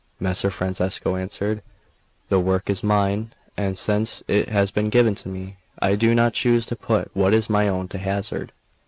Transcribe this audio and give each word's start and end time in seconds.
Messer 0.19 0.49
Francesco 0.49 1.15
answered: 1.15 1.61
"The 2.29 2.39
work 2.39 2.71
is 2.71 2.81
mine, 2.81 3.33
and 3.55 3.77
since 3.77 4.23
it 4.27 4.49
has 4.49 4.71
been 4.71 4.89
given 4.89 5.15
me, 5.27 5.57
I 5.79 5.93
do 5.93 6.15
not 6.15 6.33
choose 6.33 6.65
to 6.65 6.75
put 6.75 7.11
what 7.15 7.35
is 7.35 7.51
my 7.51 7.67
own 7.67 7.87
to 7.89 7.99
hazard." 7.99 8.51